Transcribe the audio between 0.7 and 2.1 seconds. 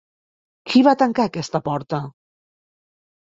Qui va tancar aquesta porta?